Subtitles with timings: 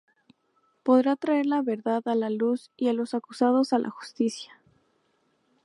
[0.81, 4.57] Podrá traer la verdad a la luz y a los acusados a la justicia?